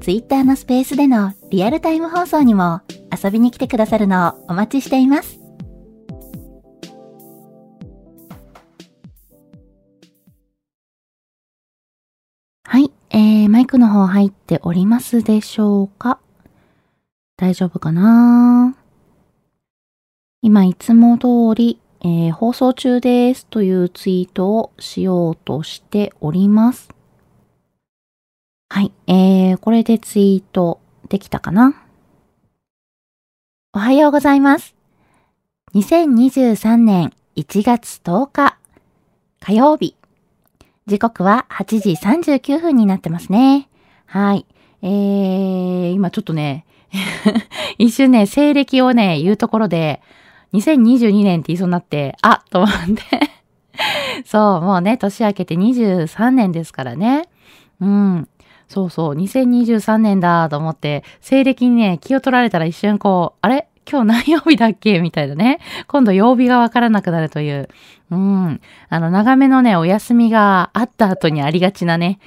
[0.00, 2.80] Twitter のスペースでのリアルタイム放送にも
[3.12, 5.38] 遊びに来てくださるのをお待ちしています。
[12.64, 16.18] はい、えー、マイクの方入っておりますでしょうか？
[17.36, 18.74] 大丈夫かな？
[20.40, 26.88] 今いつも通り、えー、放送中ですというツイートをしようとしております。
[28.72, 28.92] はい。
[29.08, 31.74] えー、これでツイートできたかな？
[33.72, 34.76] おはようございます。
[35.74, 38.56] 2023年1月10日
[39.40, 39.96] 火曜日。
[40.86, 41.90] 時刻は8時
[42.30, 43.68] 39分になってますね。
[44.06, 44.46] はい。
[44.82, 46.64] えー、今ちょっとね、
[47.76, 50.00] 一瞬ね、西暦をね、言うところで、
[50.52, 53.32] 2022年って言いそうになって、あっと思って
[54.24, 57.24] そう、もうね、年明けて23年ですからね。
[57.80, 58.28] うん。
[58.70, 63.66] そうそう、2023年だと思って、西暦にね、気を取られたら一瞬こう、あれ？
[63.90, 65.00] 今日何曜日だっけ？
[65.00, 65.58] みたいなね。
[65.88, 67.68] 今度曜日がわからなくなるという。
[68.12, 68.60] うん。
[68.88, 72.20] あの、長めのね、お休みがあった後にありがちなね。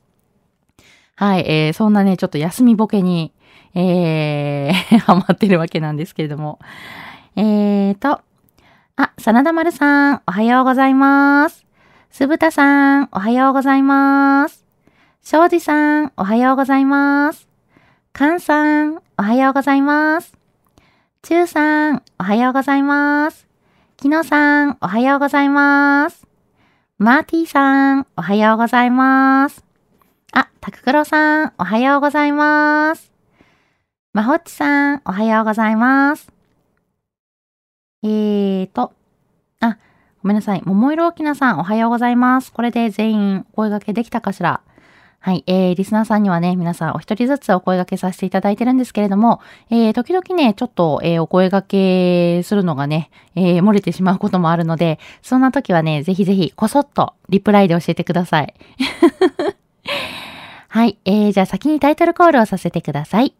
[1.16, 3.34] はい、えー、そんなね、ちょっと休みボケに、
[3.74, 6.58] えー、 ハマってるわけなんですけれども。
[7.36, 8.22] えーと、
[8.96, 11.66] あ、真田丸さん、おはようございます。
[12.10, 14.61] すぶたさん、おはようございます。
[15.24, 17.48] 庄司さん、おはようございます。
[18.12, 20.32] かんさん、おはようございます。
[21.22, 23.46] ちゅうさん、おはようございます。
[23.96, 26.26] きのさん、おはようございます。
[26.98, 29.64] マーティーさん、おはようございます。
[30.32, 33.12] あ、たくくろさん、おはようございます。
[34.12, 36.32] まほっちさん、おはようございます。
[38.02, 38.92] えーと、
[39.60, 39.78] あ、
[40.24, 40.62] ごめんなさい。
[40.64, 42.52] 桃色きなさん、おはようございます。
[42.52, 44.62] これで全員お声掛けできたかしら
[45.24, 45.44] はい。
[45.46, 49.40] えー、リスナーさんにはね、皆さんお一人ずつお声掛けさせていただいてるんですけれども、
[49.70, 58.52] えー、時々ね、ちょっと、えー、お声掛けするのがね、えー、漏れてしまうこともあるので、そんな時はね、ぜひぜひ、こそっと、リプライで教えてください。
[60.66, 60.98] はい。
[61.04, 63.32] えー、じゃあ先にタイトルコールをさせてください。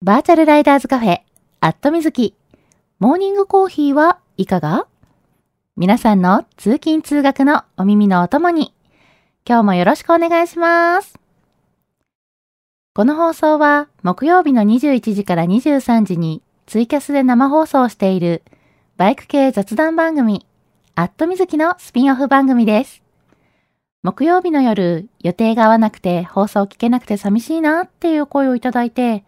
[0.00, 1.22] バーチャルライダーズカフェ、
[1.58, 2.36] アットみずき、
[3.00, 4.86] モーニングコーヒーはいかが？
[5.76, 8.72] 皆さんの通勤通学のお耳のお供に
[9.46, 11.18] 今日もよろしくお願いします。
[12.94, 18.42] この放送は木曜日の21時から23時にツイキャスで生放送している
[18.96, 20.46] バイク系雑談番組
[20.94, 23.02] アットみずきのスピンオフ番組です。
[24.02, 29.24] 木曜日の夜予定が合わなくて放送聞けなくて寂しいなっていう声をいただいて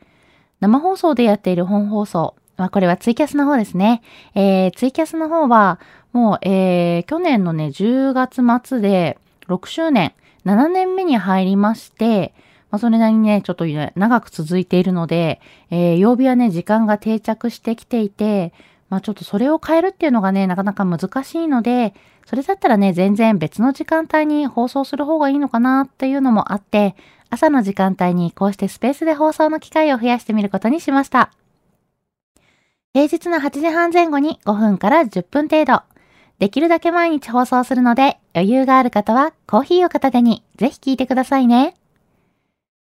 [0.61, 4.01] 生放送でやっている本放送まあ、これはツイキャスの方ですね。
[4.35, 5.79] えー、ツイキャスの方は、
[6.15, 9.19] もう、えー、去年のね、10月末で、
[9.49, 10.13] 6周年、
[10.45, 12.35] 7年目に入りまして、
[12.71, 15.41] まあ、それなりにね、ちょっと、長く続いているので、
[15.71, 18.53] えー、曜日はね、時間が定着してきていて、
[18.89, 26.95] まあちょっとそれを変えるっていうのがね、なかなか難しいので、それだったらね、全然別の時間帯に放送する方がいいのかなっていうのもあって、
[27.31, 31.33] 朝の時間帯にこうしてスペースで放送の機会を増やしてみることにしました。
[32.95, 35.83] 平日の8時半前後に5分から10分程度。
[36.39, 41.75] できるだけ毎日放送するので、余裕がある方はコーヒーを片手にぜひ聞いてくださいね。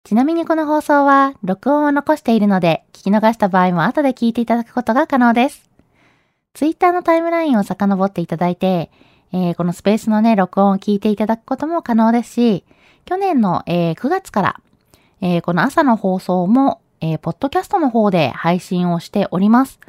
[0.06, 5.70] ちなみにこの放送は録音を残しているので、聞き逃した場合も後で聞いていただくことが可能です。
[6.54, 8.92] ツイッターのタイムラインを遡っていただいて、
[9.32, 12.64] えー、このスペースのね、録音を聞いていただくことも可能ですし、
[13.06, 14.60] 去年の、えー、9月から、
[15.22, 19.80] えー、この朝の放送も、えー、ポッドキャストの方で配信をしております。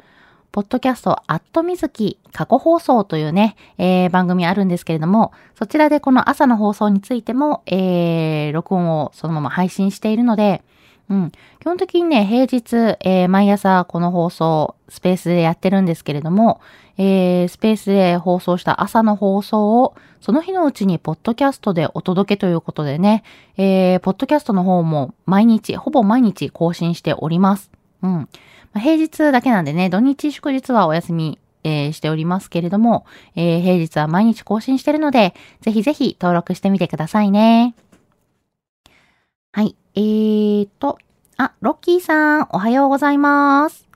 [0.55, 10.63] ポッドキャスト、アットみずき過去放送というね、えー、番組あるんですけれども、そちらでこの朝の放送についても、えー、録音をそのまま配信しているので、
[11.09, 11.31] うん。
[11.59, 16.61] 基本的にね、平日、えー毎朝この放送、スペースでやってるんですけれども、
[16.97, 23.23] えースペースで放送した朝の放送を、その日のうちにポッドキャストでお届けということでね、
[23.57, 27.71] えーポッドキャストの方も毎日、ほぼ毎日更新しております。
[28.05, 28.11] うん。
[28.11, 28.27] ま
[28.75, 33.05] あ平日だけなんでね、土日祝日はお休み、えーしておりますけれども、
[33.35, 37.75] えー平日は毎日更新してるので、ぜひぜひ登録してみてくださいね。
[39.51, 39.75] はい。
[39.95, 40.99] えーと、
[41.37, 43.87] あ、ロッキーさん、おはようございます。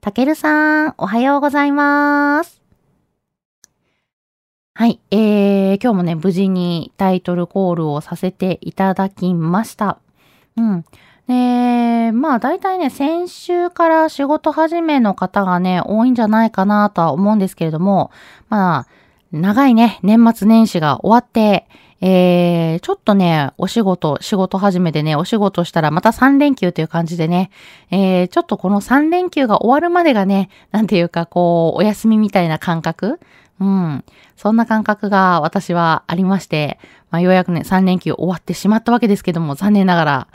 [0.00, 2.60] たけるさん、おはようございます。
[4.74, 4.98] はい。
[5.10, 9.98] えー、今日もね、無事にタイトルコールをさせていただきました。
[10.56, 10.84] うん。
[11.28, 18.10] で、まあ大体ね、先週から仕事始めの方がね、多いんじゃないかなとは思うんですけれども、
[18.48, 18.86] まあ、
[19.32, 21.66] 長いね、年末年始が終わって、
[22.04, 27.50] えー、ちょっとね、お仕事、仕事始めでね、お仕事したらまた3連休という感じでね、
[27.92, 33.20] えー、ちょっとこの3連休が終わるまでがね、なんていうかこう、お休みみたいな感覚
[33.62, 34.04] うん。
[34.36, 36.80] そんな感覚が私はありまして、
[37.10, 40.28] まあ、ようやくね、3連休終わってしまったわけですけども、残念ながら。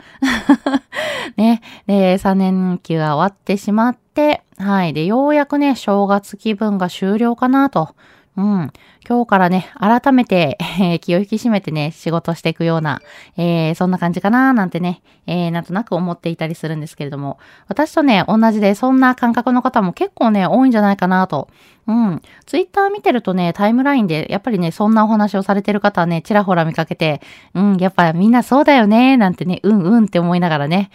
[1.36, 1.60] ね。
[1.86, 4.94] で、3連休が終わってしまって、はい。
[4.94, 7.94] で、ようやくね、正月気分が終了かなと。
[8.38, 8.72] うん。
[9.06, 13.00] 今日からね、改めて、えー気を引き締めてね、仕事していくような、
[13.36, 21.48] えーそんな感じかななんてね、えーなんとなく思っていたりするんですけれども、私とね、同じでそんな感覚の方も結構ね、多いんじゃないかなと。
[21.88, 22.22] うん。
[22.46, 27.20] ツイッター見てるとね、タイムラインで、やっぱりね、そんなお話をされてる方はね、ちらほら見かけて、
[27.54, 30.90] うん、やっぱみんなそうだよね、なんてね、うんうんって思いながらね、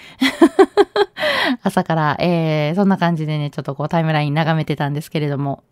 [1.62, 5.64] 朝から、えーそんな感じでね、ちょっとこうタイムライン眺めてたんですけれども、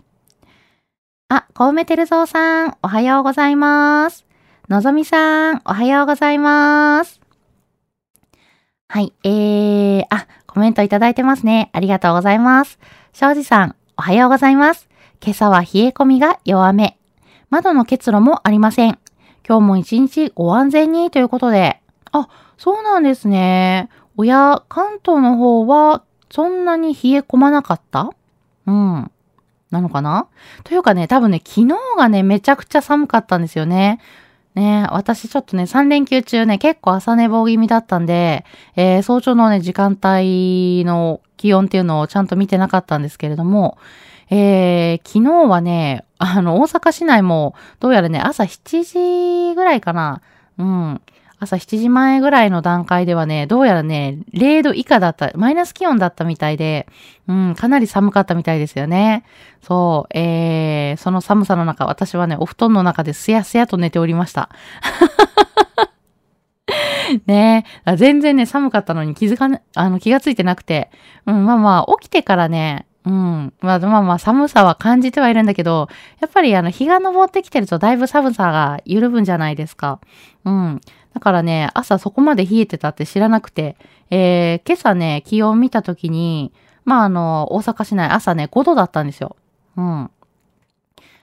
[1.34, 4.26] あ、小梅てるぞうさん、おはようございます。
[4.68, 7.22] のぞみさん、おはようございます。
[8.90, 11.70] はい、えー、あ、コメントいただいてますね。
[11.72, 12.80] ありがとうございます。
[13.14, 14.90] 庄司さん、おはようございます。
[15.22, 16.98] 今朝は冷え込みが弱め。
[17.50, 19.00] 窓の結露もありません。
[19.48, 21.80] 今日も一日ご安全にということで。
[22.12, 23.88] あ、そうなんですね。
[24.18, 28.10] おや、関東の方はそんなに冷え込まなかった？
[28.66, 29.10] うん。
[29.72, 30.28] なのかな？
[30.64, 34.00] というかね、多分ね、昨日がね、めちゃくちゃ寒かったんですよね。
[34.54, 38.46] ね私ちょっとね、3連休中ね、結構朝寝坊気味だったんで、
[38.76, 43.78] えー早朝のね、時間帯の気温っていうのをちゃんと見てなかったんですけれども、
[44.30, 50.22] えー昨日はね、あの、大阪市内も、どうやらね、朝7時ぐらいかな。
[50.58, 51.02] うん。
[51.42, 56.88] 朝7時前ぐらいの段階ではね、どうやらね、0度以下だった、マイナス気温だったみたいで、
[57.28, 59.26] うん、かなり寒かったみたいですよね。
[59.60, 64.50] そう、えー、その寒さの中、私はね、お布団の中ですやすやと寝ておりました。
[67.26, 70.92] ねえ、全然ね、寒かったのに気づかね、あの、気がついてなくて、
[71.26, 75.90] うん、まあまあ、起きてからね、うん、まあまあまあ、寒さは感じてはいるんだけど、
[76.20, 80.00] やっぱりあの、日が昇ってきてるとだいぶ寒さが緩むんじゃないですか。
[80.46, 80.82] うん。
[81.14, 83.76] だからね、朝そこまで冷えてたって知らなくて、
[84.12, 86.54] えー、今朝ね、気温見たときに、
[86.86, 89.36] まああの、大阪市内朝ね、5度だったんですよ。
[89.78, 90.12] うん。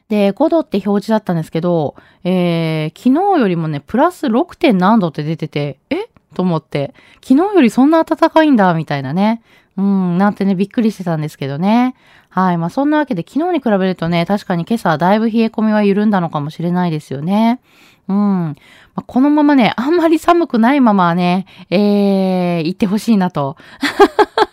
[0.09, 1.95] で、5度って表示だったんですけど、
[2.25, 4.57] えー、昨日よりもね、プラス 6.
[4.57, 6.09] 点何度って出てて、え？
[6.35, 9.43] と思って、昨日よりそんな暖かいんだ、みたいなね。
[9.79, 11.94] うん、なんてね、びっくりしてたんですけどね。
[12.31, 12.58] はい。
[12.58, 17.61] まあ、そんなわけで、昨日に比べるとね、確かに今朝はだいぶ冷え込みは緩んだのかもしれないですよね。
[18.08, 18.17] うん。
[18.17, 18.56] ま
[18.97, 23.56] あ、このままね、あんまり寒くないままね、えー、行ってほしいなと。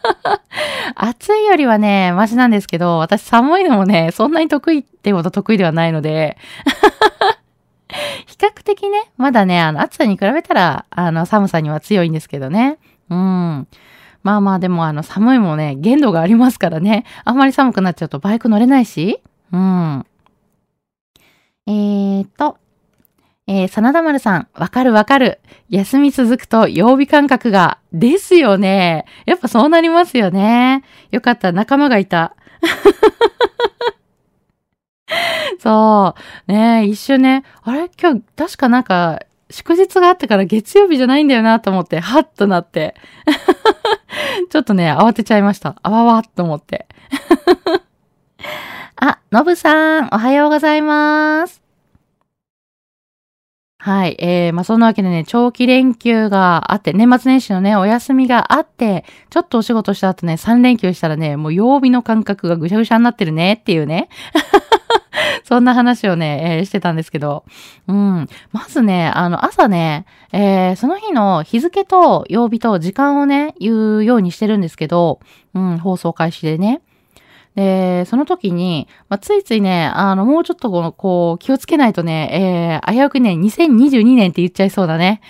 [0.93, 6.37] 暑いよりはね、マシなんですけど、私寒いのもね、そんなに得意ってほど得意ではないので、
[8.27, 12.77] 比較的ね、まだね、あの、暑さに比べたら、あの、寒さには強いんですけどね。
[13.09, 13.67] うん。
[14.25, 17.05] まあまあ、でも、あの、寒いもね、限度がありますからね。
[17.25, 19.21] あんまり寒くなっちゃうとバイク乗れないし。
[19.53, 20.03] うん。
[21.67, 22.57] えーと、
[23.45, 25.41] えー、真田丸さん、わかるわかる。
[25.69, 27.77] 休み続くと曜日感覚が。
[27.93, 29.05] ですよね。
[29.27, 30.81] やっぱそうなりますよね。
[31.11, 32.35] よかった、仲間がいた。
[35.59, 36.15] そ
[36.47, 36.51] う。
[36.51, 37.91] ね一瞬ね、あれ？
[38.01, 39.19] 今日、確かなんか、
[39.51, 42.95] 祝日があったから月曜日じゃないんだよなと思って、はっとなって。
[44.49, 45.75] ちょっとね、慌てちゃいました。
[45.81, 46.87] あわわっと思って。
[48.97, 51.61] あ、のぶさん、おはようございます。
[53.77, 54.15] はい。
[54.19, 64.09] えー、まあ、そんなわけでね、長期連休があって、年末年始のね、お休みがあって、ちょっとお仕事した後ね、3連休したらね、もう曜日の感覚がぐしゃぐしゃになってるねっていうね。
[65.43, 67.43] そんな話をね、えーしてたんですけど。
[67.87, 68.27] うん。
[68.51, 75.19] まずね、あの、朝ね、えーその日の日付と曜日と時間をね、言うようにしてるんですけど、
[75.53, 76.81] うん、放送開始でね。
[77.55, 85.21] で、その時に、まあ、ついついね、あの、もうちょっとこの、こう、気をつけないとね、えー、危うくね、2022年って言っちゃいそうだね。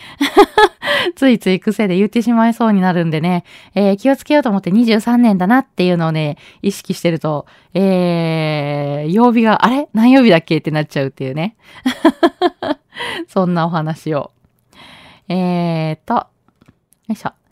[1.16, 3.44] ついつい癖で言ってしまいそうになるんでね、
[3.76, 9.88] えー気をつけようと思って23年だなっていうのをね、意識してると、えー、曜日が、あれ？
[9.94, 11.56] 何曜日だっけってなっちゃうっていうね。
[13.30, 14.32] そんなお話を。
[15.28, 16.28] えーと、よ
[17.10, 17.45] いしょ。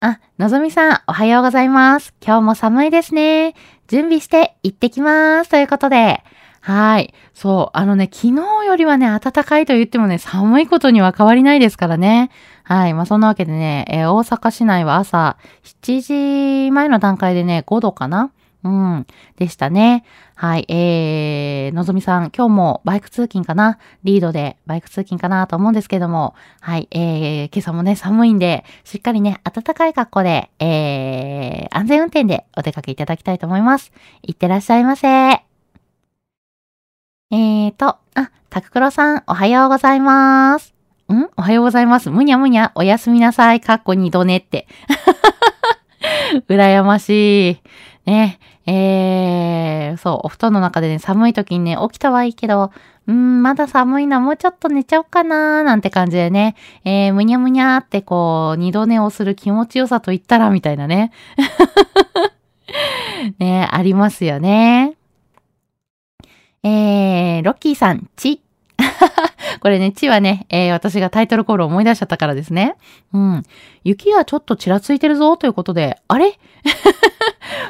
[0.00, 2.12] あ、のぞみさん、おはようございます。
[2.22, 3.54] 今日も寒いですね。
[3.88, 5.50] 準備して行ってきます。
[5.50, 6.22] ということで、
[6.60, 7.14] はい。
[7.32, 7.78] そう。
[7.78, 12.30] あのね、昨日よりはね、暖かいと言ってもね、寒いことには変わりないですからね。
[12.62, 12.92] はい。
[12.92, 18.32] まあ、そんなわけでね、えー大阪市内は朝7時前の段階でね、5度かな
[18.66, 19.06] うん。
[19.36, 20.04] でしたね。
[20.34, 20.66] はい。
[20.68, 23.78] えー、のぞみさん、今日もバイク通勤かな？
[24.02, 26.88] リードでバイク通勤かなと思うんですけども、はい。
[26.90, 33.92] えー、今朝もね、寒いんで、しっかりね、暖かい格好で、えー、安全運転でお出かけいただきたいと思います。
[34.22, 35.08] いってらっしゃいませ。
[35.08, 40.74] えーと、あ、タククロさん、おはようございます。
[41.12, 41.28] ん？
[41.36, 42.10] おはようございます。
[42.10, 43.60] むにゃむにゃ、おやすみなさい。
[43.60, 44.66] かっこ二度寝って。
[46.48, 47.60] 羨ましい。
[48.06, 48.38] ね。
[48.66, 52.70] えー、そう、お布団の中でね、寒い時にね、起きたはいいけど、
[53.06, 61.12] うー、まだ寒いな、もうちょっと寝ちゃおうかなー、なんて感じでね、えー、むにゃむにゃーってこう、二度寝をする気持ちよさと言ったら、みたいなね。
[63.38, 64.94] ね、ありますよね。
[66.62, 68.40] えー、ロッキーさん、ち。
[69.60, 72.76] これね、ちはね、えー私がタイトルコールを思い出しちゃったからですね。
[73.12, 73.42] うん。
[73.84, 76.38] 雪がちょっとちらついてるぞということで、あれ？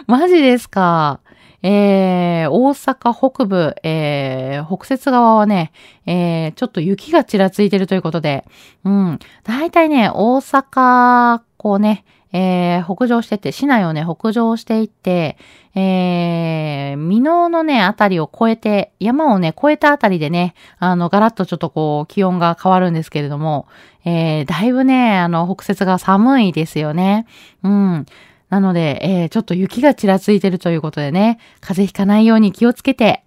[0.06, 1.18] マジですか？
[1.62, 5.72] えー、大阪北部、えー、北節側はね、
[6.06, 8.44] えー、ちょっと雪がちらついてるということで、
[8.84, 9.18] うん。
[9.42, 15.38] 大体ね、大阪、こうね、えー、北上してって、市内をね、北上していって、
[15.74, 23.66] えー、美濃のね、あたりを越えて、山をね、越えたあたりでね、あの、ガラッとちょっとこう、気温が変わるんですけれども、
[24.04, 27.26] えー、だいぶね、あの、北節が寒いですよね。
[27.64, 28.06] うん。
[28.48, 33.24] なので、えー、ちょっと雪がちらついてるということでね、風邪ひかないように気をつけて。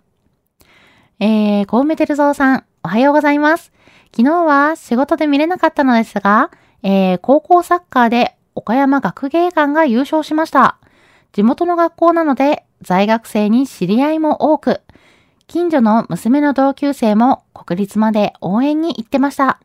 [1.20, 3.74] えー、コウメテルゾウさん、おはようございます。
[4.16, 6.52] 昨日は仕事で見れなかったのですが、
[6.84, 10.78] えー、高校サッカーで岡山学芸館が優勝しました。
[11.34, 14.82] 地元の学校なので、在学生に知り合いも多く、
[15.48, 19.60] 近所の娘の同級生も国立まで応援に行ってました。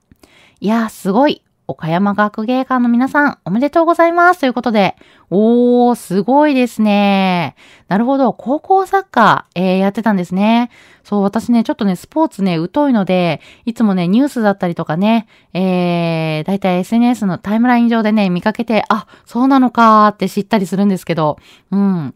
[0.61, 1.43] いやー、すごい。
[1.67, 4.41] 岡山学芸館の皆さん、おめでとうございます。
[4.41, 4.97] ということで、
[5.31, 7.57] おー、すごいですね。
[7.89, 10.71] なるほど、高校サッカー、えーやってたんですね。
[11.05, 21.39] そう、私ね、ちょっとね、スポーツね、疎いので、いつもね、ニュースだったりとかね、えー、だいたい SNS のタイムライン上でね、見かけて、あ、そうなのかーって知ったりするんですけど、
[21.71, 22.15] うん。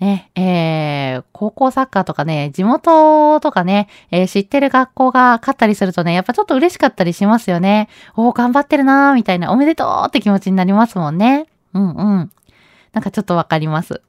[0.00, 7.88] ね、えー、高校サッカーとかね、地元とかね、えー知ってる学校が勝ったりするとね、やっぱちょっと嬉しかったりしますよね。
[8.16, 11.46] おー、頑張ってるなー、みたいな、おめでとうって気持ちになりますもんね。
[11.74, 12.32] うんうん。
[12.92, 14.02] なんかちょっとわかります。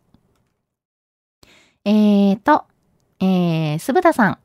[1.86, 2.66] えーと、
[3.20, 4.38] えー、すぶたさん。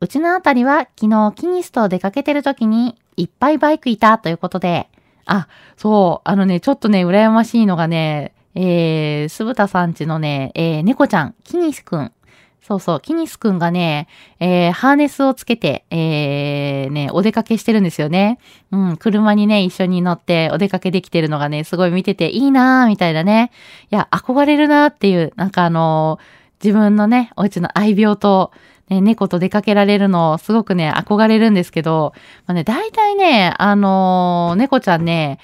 [0.00, 4.88] うちのあたりは昨日キニスと出かけてる時にいっぱいバイクいたということで、
[5.26, 12.12] あ、そう、あのね、ちょっとね、羨ましいのがね、えー、すぶたさんちのね、えー、猫ちゃん、キニスくん。
[12.60, 14.08] そうそう、キニスくんがね、
[14.40, 18.38] えー、ハーネスをつけて、えー、ね、お出かけしてるんですよね。
[18.72, 23.52] うん、車にね、一緒に乗ってお出かけできてるのがね、すごい見てていいなーみたいなね。
[23.90, 28.50] いや、憧れるなーっていう、なんかあのー自分のね、お家の愛病と、
[28.88, 32.12] ね、猫と出かけられるの、すごくね、憧れるんですけど、
[32.46, 35.38] まあね、大体ね、あのー猫ちゃんね、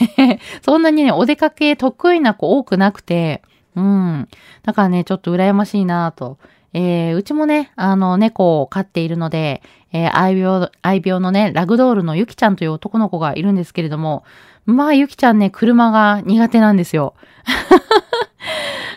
[0.62, 3.42] そんなにね、お出かけ得意な子多くなくて、
[3.74, 4.28] うん。
[4.62, 6.38] だからね、ちょっと羨ましいなと。
[6.74, 14.24] えー、うちもね、あの、猫を飼っているので、えー愛病、愛病のね、ラグドールのゆきちゃんという男の子がいるんですけれども、
[14.64, 17.14] まあ、ゆきちゃんね、車が苦手なんですよ。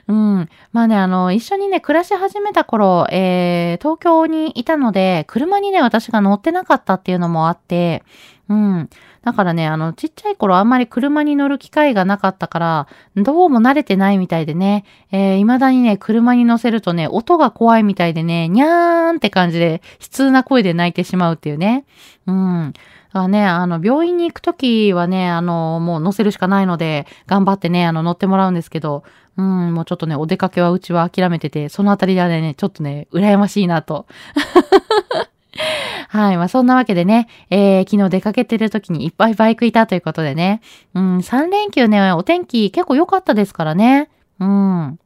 [0.08, 0.50] うん。
[0.72, 8.04] まあね、あの、一緒にね、暮らし始めた頃、えー、東京にいたので、車にね、私が乗ってなかったっていうのもあって、
[8.48, 8.90] うん。
[9.24, 21.86] だからね、あの、ちっちゃい頃あんまり車に乗る機会がなかったから、どうも慣れてないみたいでね、えー、未だにね、車に乗せるとね、音が怖いみたいでね、にゃーんって感じで、悲痛な声で泣いてしまうっていうね。
[22.28, 22.74] うん。
[22.74, 22.80] だ
[23.14, 29.04] からね、あの、病院に行くときはね、あの、もう乗せるしかないので、頑張ってね、あの、乗ってもらうんですけど、
[29.38, 34.06] うん、もうちょっとね、お出かけはうちは諦めてて、そのあたりではね、ちょっとね、羨ましいなと。
[36.10, 36.38] はい。
[36.38, 40.62] まあ、そんなわけでね、えー、昨日出かけてる時にいっぱいバイクいたということでね。
[40.94, 44.10] うん、3連休ね、お天気結構良かったですからね。
[44.40, 45.00] うん。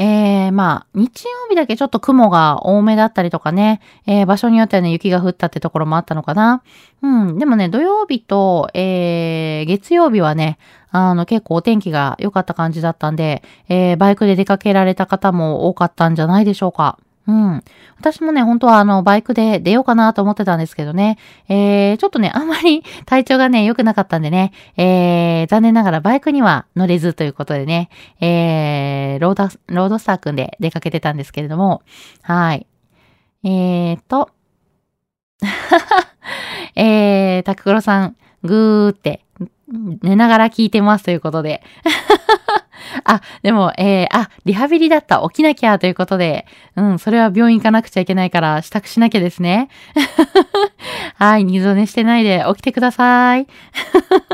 [0.00, 6.62] えー、まあ、日曜日だけちょっと雲が多めだったりとかね、えー、場所によってはね、雪が降ったってところもあったのかな。
[7.02, 10.58] うん、でもね、土曜日と、えー、月曜日はね、
[10.92, 16.96] あの、結構お天気が良かった感じだったんで、えー、バイクで出かけられた方も多かったんじゃないでしょうか。
[17.28, 17.62] うん。
[17.98, 21.18] 私もね、本当はあの、バイクで出ようかなと思ってたんですけどね。
[21.50, 27.90] えー、ちょっとね、あんまり 体調がね、良くなかったんでね、えー、残念ながらバイクには乗れずということでね、
[28.22, 31.82] えー、ロード、ロードスターくんで出かけてたんですけれども、
[32.22, 32.66] はい。
[33.44, 34.30] えーと、
[36.76, 39.20] えー、タククロさん、ぐーって、
[40.02, 41.62] 寝ながら聞いてますということで。
[43.04, 45.22] あ、でも、えー、あ、リハビリだった。
[45.28, 49.68] 起きなきゃということで、うん、それは病院行かなくちゃいけないから、支度しなきゃですね。
[51.16, 53.46] はい、二度寝してないで起きてください。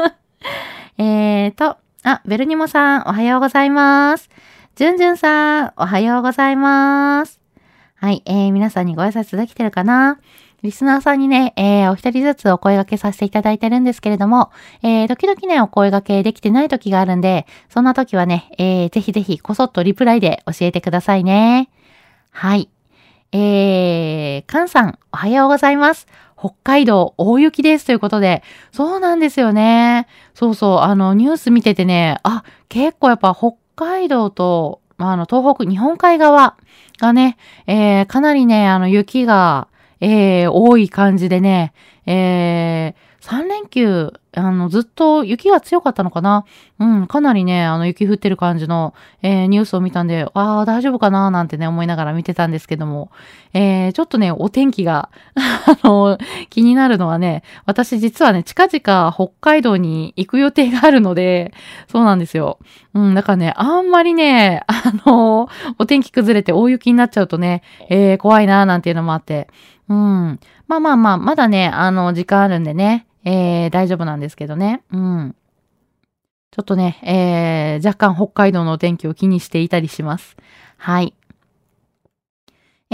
[0.99, 4.29] えーと、あ、ベルニモさん、おはようございます。
[4.77, 7.41] ジュンジュンさん、おはようございます。
[7.97, 10.19] はい、えー、皆さんにご挨拶できてるかな？
[10.65, 14.51] リスナーさんにね、えー、お一人ずつお声掛けさせていただいてるんですけれども、
[14.83, 21.69] えー、時々ね、お声掛けできてない時があるんで、そんな時はね、えー、ぜひぜひこそっとリプライで教えてくださいね。
[22.31, 22.71] はい。
[23.33, 26.07] えー、カンさん、おはようございます。
[26.39, 28.43] 北海道大雪ですということで、
[28.73, 30.07] そうなんですよね。
[30.33, 36.57] そうそう、あの、ニュース見ててね、あ、結構やっぱ北海道とま、あの、東北、日本海側
[37.01, 39.69] がね、えー、かなりね、あの、雪が、
[40.01, 41.73] えー、多い感じでね、
[42.07, 46.45] えー、3連休、あの、ずっと雪が強かったのかな。
[46.79, 53.11] うん、かなりね、あの、雪降ってる感じの、えー、ニュースを見たんで、ああ、大丈夫かななんてね、思いながら見てたんですけども、
[53.55, 56.19] えー、ちょっとね、お天気が あの、
[56.51, 61.55] 気になるのはね、私実はね、近々北海道に行く予定があるので、
[61.89, 62.59] そうなんですよ。
[62.93, 69.49] うん、だからね、あんまりね、あの、お天気崩れて大雪になっちゃうとね、えー、怖いななんていうのもあって、
[69.89, 70.41] うん。
[70.67, 74.83] まあまあまあ、まだね、あの、時間あるんでね、えー、大丈夫なんですけどね。
[74.93, 75.35] うん。
[76.51, 80.37] ちょっとね、えー、若干北海道のお天気を気にしていたりします。
[80.77, 81.15] はい。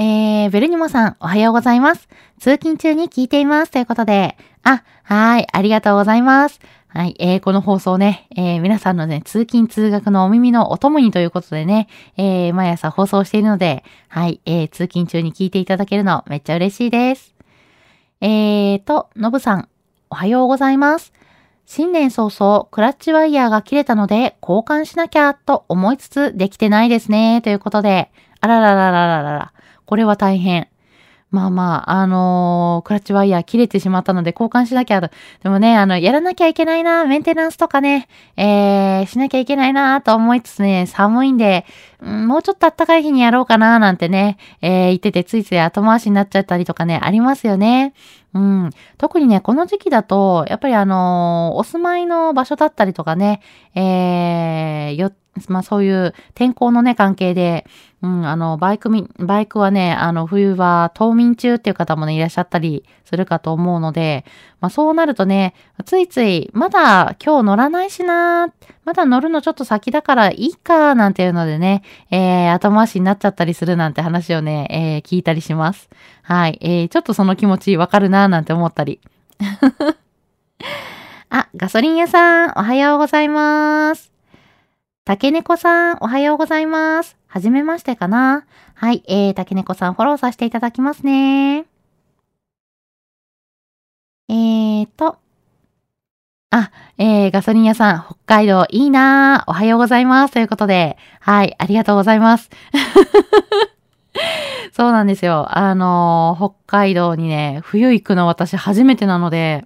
[0.03, 2.09] えー、ベルニモさん、おはようございます。
[2.39, 3.71] 通勤中に聞いています。
[3.71, 6.59] ということで、あ、はい、ありがとうございます。
[6.89, 11.87] はい、えー、この放送ね、えー、皆さんのね、通勤通学のお耳のお供にということでね、
[12.17, 17.35] えー、毎朝放送しているので、はい、えー、通勤中に聞いていただけるのめっちゃ嬉しいです。
[18.23, 19.69] えーと、のぶさん、
[20.09, 21.13] おはようございます。
[21.67, 28.11] 新年早々、クラッチワイヤーが切れたので、交換しなきゃと思いつつ、できてないですね、ということで、
[28.41, 29.53] あららららららら、
[29.90, 30.68] これは大変。
[31.33, 35.11] まあまあ、あのー、クラッチワイヤー切れてしまったので交換しなきゃと。
[35.42, 41.66] でもね、あの、やらなきゃいけないな、メンテナンスとかね、えー、しなきゃいけないなと思いつつね、寒いんで、
[42.00, 47.94] もうちょっと暖かい日にやろうかななんてね、えー、言っててついつい後回しになっちゃったりとかね、ありますよね。
[48.33, 48.70] うん。
[48.96, 53.40] 特にね、この時期だと、やっぱりあのー、お住まいの場所だったりとかね、
[53.74, 55.11] えー、よ、
[55.49, 57.64] まあそういう天候のね、関係で、
[58.03, 64.25] うん、あの、バイクみ、バイクはね、あの、冬は冬眠中っていう方もね、いらっしゃったりするかと思うので、
[64.61, 68.53] まあそうなるとね、ついつい、まだ今日乗らないしな、
[68.85, 75.88] まだ乗るのちょっと先だからいいか、なんていうのでね、えー、後回しになっちゃったりするなんて話をね、えー、聞いたりします。
[76.23, 76.59] はい。
[76.61, 79.01] えー、ちょっとその気持ちわかるな、なんて思ったり。
[81.31, 84.10] あ、ガソリン屋さん、おはようございます。
[85.05, 87.17] 竹猫さん、おはようございます。
[87.27, 91.65] はじめましてかなはい、えー、竹猫さんフォローさせていただきますね。
[94.29, 95.19] えーと。
[96.51, 100.35] あ、えー、ガソリン屋さん、北海道いいなおはようございます。
[100.35, 102.51] ということで、はい、ありがとうございます。
[104.73, 105.47] そうなんですよ。
[105.51, 109.65] あのー、北海道にね、冬行くの私初めてなので、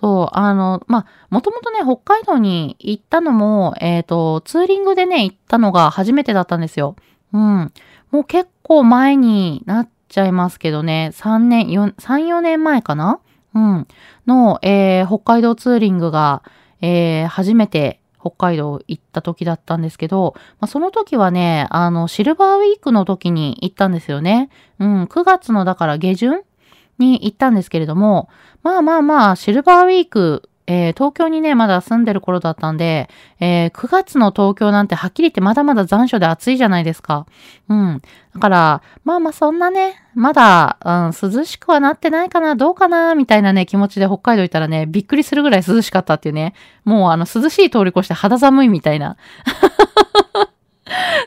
[0.00, 6.94] そう、あの、まあ、もともとね、北海道に行ったのも、えっ、ー、と、ツーリングでね、行ったのが初めてだったんですよ。
[7.32, 7.72] うん。
[8.12, 13.18] もう結構前になっちゃいますけどね、3年、4、3、4年前かな？
[13.54, 13.88] うん。
[14.28, 16.44] の、えー、北海道ツーリングが、
[16.80, 24.48] えー、初めて北海道行った時だったんですけど、まあ、その時はね、あの、シルバーウィークの時に行ったんですよね。
[24.78, 26.42] うん、9月のだから下旬
[26.98, 28.28] に行ったんですけれども、
[28.62, 33.08] まあまあまあ、シルバーウィーク、えー、東京にね、まだ住んでる頃だったんで、
[33.40, 37.24] えー、9月の東京なんてはっきり言ってまだまだ残暑で暑いじゃないですか。
[37.70, 38.02] うん。
[38.34, 46.52] だから、まあまあそんなね、まだ、うん、涼しくはなってないかな、どうかな、みたいなね、気持ちで北海道行ったらね、びっくりするぐらい涼しかったっていうね、
[46.84, 49.16] もうあの、涼しい通り越して肌寒いみたいな。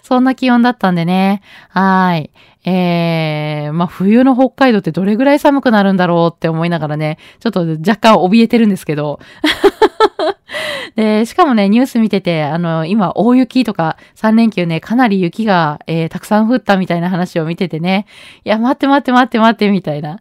[0.02, 1.42] そんな気温だったんでね。
[1.70, 2.32] はい。
[2.64, 9.20] えー、まあ、冬の北海道ってどれぐらい寒くなるんだろうって思いながらね、ちょっと若干怯えてるんですけど。
[10.96, 18.06] で、しかもね、ニュース見てて、あの、今、大雪とか、3連休ね、かなり雪が、えー、たくさん降ったみたいな話を見ててね、
[18.44, 20.20] いや、待って待って待って待って、みたいな。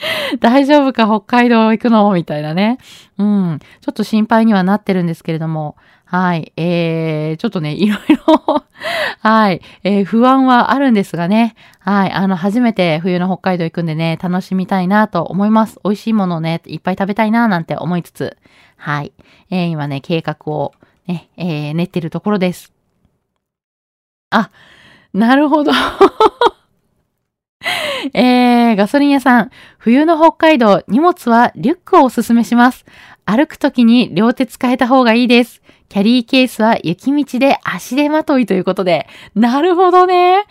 [0.40, 2.10] 大丈夫か北海道行くの？
[2.12, 2.78] みたいなね。
[3.18, 3.58] うん。
[3.80, 5.76] ちょっと心配にはなってるんですけれども。
[6.10, 6.52] はい。
[6.56, 8.64] えー、ちょっとね、いろいろ
[9.22, 9.62] はい。
[9.84, 11.54] えー、不安はあるんですがね。
[11.78, 12.10] はい。
[12.10, 15.78] あの、初めて冬の北海道行くんでね、楽しみたいなと思います。
[15.84, 18.36] 美味しいものをね、いっぱい食べたいななんて思いつつ。
[18.76, 19.12] はい。
[19.50, 20.74] えー、今ね、計画を
[21.06, 22.72] ね、えー、練ってるところです。
[24.30, 24.50] あ、
[25.14, 25.70] なるほど
[28.14, 32.84] えー、ガソリン屋さん、冬の北海道、荷物はリュックをおすすめします。
[33.26, 35.62] 歩くときに両手使えた方がいいです。
[35.88, 39.06] キャリーケースは雪道で足手まといということで。
[39.34, 40.44] なるほどね。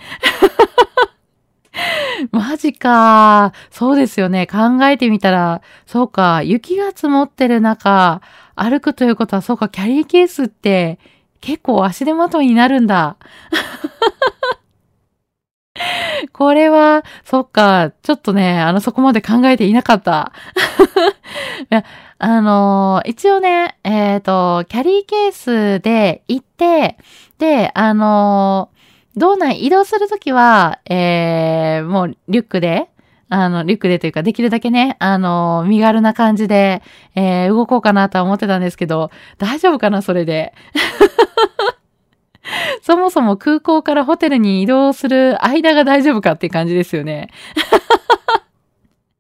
[2.31, 3.53] マジか。
[3.71, 4.47] そうですよね。
[4.47, 6.43] 考えてみたら、そうか。
[6.43, 8.21] 雪が積もってる中、
[8.55, 9.69] 歩くということは、そうか。
[9.69, 10.99] キャリーケースって
[11.41, 13.15] 結構足手まといになるんだ。
[16.33, 20.31] これは、そっか、ちょっとね、あの、そこまで考えていなかった。
[21.61, 21.83] いや
[22.21, 26.97] あのー、一応ね、えっ、ー、と、キャリーケースで行って、
[27.37, 32.89] で、あのー、道内移動するときは、えー、もうリュックで、
[33.29, 36.81] あの、リュックでというか、できるだけね、あの、身軽な感じで、
[37.15, 40.53] えー、動こうかなとは思ってたんですけど、大丈夫かな、それで。
[42.81, 47.29] そもそも空港からホテルに移動する間が大丈夫かっていう感じですよね。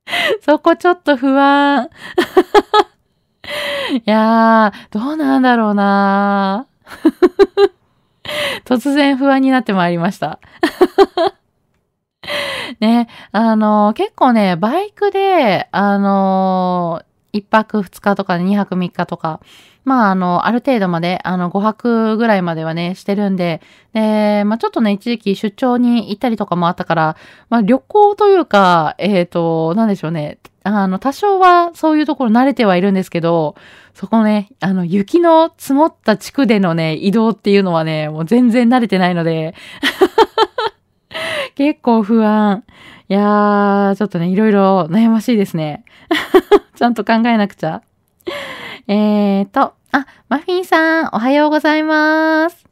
[0.41, 1.89] そこちょっと不安。
[3.93, 6.67] いやー、どうなんだろうな
[8.65, 10.39] 突然不安になってまいりました
[12.79, 19.39] ね、あの、結構ね、バイクで、あの、一泊二日とか二泊三日とか、
[19.85, 23.61] まあ、あの、ある程度まで、あの、5泊ぐらいまではね、してるんで、
[23.93, 27.15] で、まあ、ちょっとね、一時期出張に行ったりとかもあったから、
[27.49, 30.37] まあ、旅行というか、えっ、ー、と、なんでしょうね。
[30.63, 33.55] あの、多少はそういうところ慣れてはいるんですけど、
[33.93, 39.55] そこね、あの、雪の積もった地区でのね、移動っていうのはね、もう全然慣れてないので、
[41.59, 42.63] 結構不安。
[43.09, 45.83] いやー、ちょっとね、いろいろ悩ましいですね。
[46.73, 47.81] ちゃんと考えなくちゃ。
[48.87, 52.65] えーと、あ、マフィンさん、おはようございます。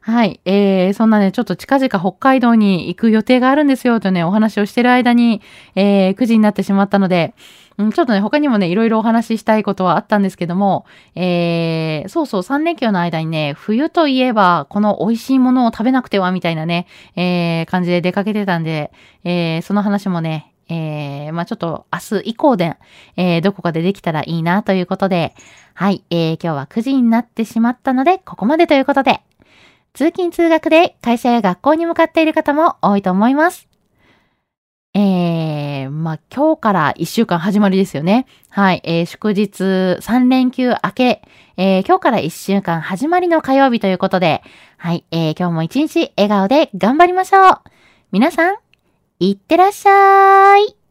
[0.00, 0.40] はい。
[0.44, 5.42] えー、そんなね、ちょっと近々北海道に行く予定があるんですよとね、お話をしてる間に、
[5.74, 7.34] えー、9時になってしまったので、
[7.78, 18.92] うん、ちょっとね、他にもね、いろいろお話ししたいことはあったんですけども、えー、そうそう、3連休の間にね、冬といえば、この美味しいものを食べなくては、みたいなね、えー、感じで出かけてたんで、
[19.24, 22.76] えー、その話もね、えー、まあちょっと明日以降で、
[23.16, 25.34] えー、どこかでできたらいいなということで、
[25.74, 29.20] はい、えー、今日は9時になってしまったので、ここまでということで、
[29.94, 33.71] 通勤通学で会社や学校に向かっている方も多いと思います。
[34.94, 38.26] えー、まあ、今日から一週間始まりですよね。
[38.50, 41.22] はい、えー、祝日3連休明け、
[41.56, 44.42] えー、今日から一週間始まりの火曜日ということで、
[44.76, 47.60] はい、えー、今日も一日笑顔で頑張りましょう。
[48.10, 48.56] 皆さん、
[49.18, 50.81] いってらっしゃい。